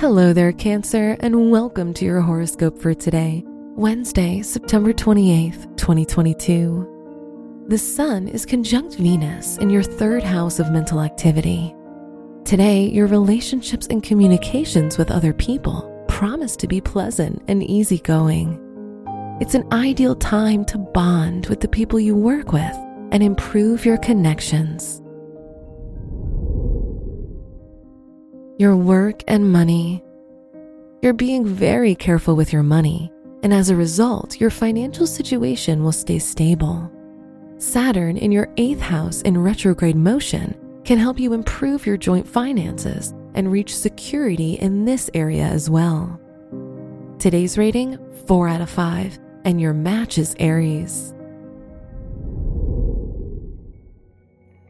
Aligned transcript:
Hello 0.00 0.32
there, 0.32 0.52
Cancer, 0.52 1.14
and 1.20 1.50
welcome 1.50 1.92
to 1.92 2.06
your 2.06 2.22
horoscope 2.22 2.78
for 2.78 2.94
today, 2.94 3.44
Wednesday, 3.46 4.40
September 4.40 4.94
28th, 4.94 5.76
2022. 5.76 7.66
The 7.68 7.76
Sun 7.76 8.26
is 8.28 8.46
conjunct 8.46 8.94
Venus 8.94 9.58
in 9.58 9.68
your 9.68 9.82
third 9.82 10.22
house 10.22 10.58
of 10.58 10.72
mental 10.72 11.02
activity. 11.02 11.74
Today, 12.46 12.86
your 12.86 13.08
relationships 13.08 13.88
and 13.88 14.02
communications 14.02 14.96
with 14.96 15.10
other 15.10 15.34
people 15.34 15.82
promise 16.08 16.56
to 16.56 16.66
be 16.66 16.80
pleasant 16.80 17.42
and 17.46 17.62
easygoing. 17.62 18.58
It's 19.38 19.54
an 19.54 19.70
ideal 19.70 20.16
time 20.16 20.64
to 20.64 20.78
bond 20.78 21.44
with 21.48 21.60
the 21.60 21.68
people 21.68 22.00
you 22.00 22.16
work 22.16 22.54
with 22.54 22.74
and 23.12 23.22
improve 23.22 23.84
your 23.84 23.98
connections. 23.98 25.02
Your 28.60 28.76
work 28.76 29.22
and 29.26 29.50
money. 29.50 30.04
You're 31.00 31.14
being 31.14 31.46
very 31.46 31.94
careful 31.94 32.36
with 32.36 32.52
your 32.52 32.62
money, 32.62 33.10
and 33.42 33.54
as 33.54 33.70
a 33.70 33.74
result, 33.74 34.38
your 34.38 34.50
financial 34.50 35.06
situation 35.06 35.82
will 35.82 35.92
stay 35.92 36.18
stable. 36.18 36.92
Saturn 37.56 38.18
in 38.18 38.30
your 38.30 38.52
eighth 38.58 38.82
house 38.82 39.22
in 39.22 39.38
retrograde 39.38 39.96
motion 39.96 40.54
can 40.84 40.98
help 40.98 41.18
you 41.18 41.32
improve 41.32 41.86
your 41.86 41.96
joint 41.96 42.28
finances 42.28 43.14
and 43.32 43.50
reach 43.50 43.74
security 43.74 44.56
in 44.56 44.84
this 44.84 45.08
area 45.14 45.44
as 45.44 45.70
well. 45.70 46.20
Today's 47.18 47.56
rating 47.56 47.98
4 48.26 48.46
out 48.46 48.60
of 48.60 48.68
5, 48.68 49.18
and 49.46 49.58
your 49.58 49.72
match 49.72 50.18
is 50.18 50.36
Aries. 50.38 51.14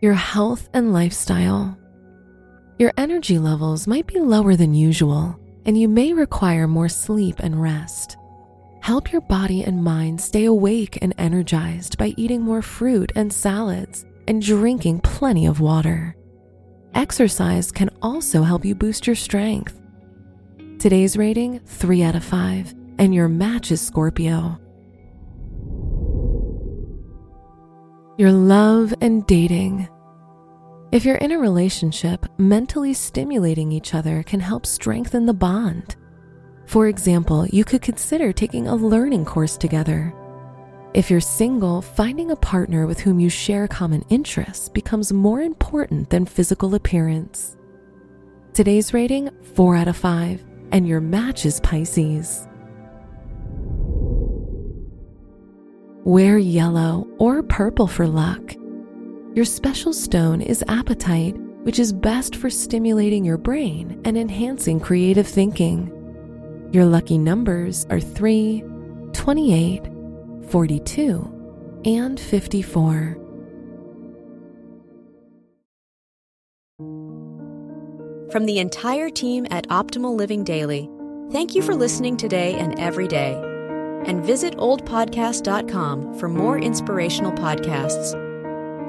Your 0.00 0.14
health 0.14 0.68
and 0.72 0.92
lifestyle. 0.92 1.76
Your 2.80 2.94
energy 2.96 3.38
levels 3.38 3.86
might 3.86 4.06
be 4.06 4.18
lower 4.18 4.56
than 4.56 4.72
usual, 4.72 5.38
and 5.66 5.78
you 5.78 5.86
may 5.86 6.14
require 6.14 6.66
more 6.66 6.88
sleep 6.88 7.38
and 7.40 7.60
rest. 7.60 8.16
Help 8.80 9.12
your 9.12 9.20
body 9.20 9.62
and 9.62 9.84
mind 9.84 10.18
stay 10.18 10.46
awake 10.46 10.96
and 11.02 11.12
energized 11.18 11.98
by 11.98 12.14
eating 12.16 12.40
more 12.40 12.62
fruit 12.62 13.12
and 13.14 13.30
salads 13.30 14.06
and 14.26 14.40
drinking 14.40 15.00
plenty 15.00 15.44
of 15.44 15.60
water. 15.60 16.16
Exercise 16.94 17.70
can 17.70 17.90
also 18.00 18.42
help 18.42 18.64
you 18.64 18.74
boost 18.74 19.06
your 19.06 19.14
strength. 19.14 19.78
Today's 20.78 21.18
rating 21.18 21.58
3 21.58 22.02
out 22.02 22.16
of 22.16 22.24
5, 22.24 22.74
and 22.98 23.14
your 23.14 23.28
match 23.28 23.70
is 23.70 23.82
Scorpio. 23.82 24.58
Your 28.16 28.32
love 28.32 28.94
and 29.02 29.26
dating. 29.26 29.86
If 30.92 31.04
you're 31.04 31.16
in 31.18 31.30
a 31.30 31.38
relationship, 31.38 32.26
mentally 32.36 32.94
stimulating 32.94 33.70
each 33.70 33.94
other 33.94 34.24
can 34.24 34.40
help 34.40 34.66
strengthen 34.66 35.24
the 35.24 35.32
bond. 35.32 35.94
For 36.66 36.88
example, 36.88 37.46
you 37.46 37.64
could 37.64 37.80
consider 37.80 38.32
taking 38.32 38.66
a 38.66 38.74
learning 38.74 39.24
course 39.24 39.56
together. 39.56 40.12
If 40.92 41.08
you're 41.08 41.20
single, 41.20 41.80
finding 41.80 42.32
a 42.32 42.36
partner 42.36 42.88
with 42.88 42.98
whom 42.98 43.20
you 43.20 43.28
share 43.28 43.68
common 43.68 44.04
interests 44.08 44.68
becomes 44.68 45.12
more 45.12 45.42
important 45.42 46.10
than 46.10 46.26
physical 46.26 46.74
appearance. 46.74 47.56
Today's 48.52 48.92
rating 48.92 49.30
4 49.54 49.76
out 49.76 49.86
of 49.86 49.96
5, 49.96 50.44
and 50.72 50.88
your 50.88 51.00
match 51.00 51.46
is 51.46 51.60
Pisces. 51.60 52.48
Wear 56.02 56.36
yellow 56.36 57.06
or 57.18 57.44
purple 57.44 57.86
for 57.86 58.08
luck. 58.08 58.56
Your 59.32 59.44
special 59.44 59.92
stone 59.92 60.40
is 60.40 60.64
apatite, 60.66 61.38
which 61.62 61.78
is 61.78 61.92
best 61.92 62.34
for 62.34 62.50
stimulating 62.50 63.24
your 63.24 63.38
brain 63.38 64.00
and 64.04 64.18
enhancing 64.18 64.80
creative 64.80 65.26
thinking. 65.26 65.88
Your 66.72 66.84
lucky 66.84 67.16
numbers 67.16 67.86
are 67.90 68.00
3, 68.00 68.64
28, 69.12 69.88
42, 70.48 71.82
and 71.84 72.18
54. 72.18 73.16
From 78.32 78.46
the 78.46 78.58
entire 78.58 79.10
team 79.10 79.46
at 79.52 79.68
Optimal 79.68 80.16
Living 80.16 80.42
Daily, 80.42 80.90
thank 81.30 81.54
you 81.54 81.62
for 81.62 81.76
listening 81.76 82.16
today 82.16 82.54
and 82.54 82.76
every 82.80 83.06
day. 83.06 83.34
And 84.06 84.24
visit 84.24 84.56
oldpodcast.com 84.56 86.18
for 86.18 86.28
more 86.28 86.58
inspirational 86.58 87.32
podcasts. 87.32 88.29